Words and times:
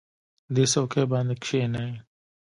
دې 0.53 0.65
څوکۍ 0.71 1.03
باندې 1.11 1.35
کېنئ. 1.43 1.91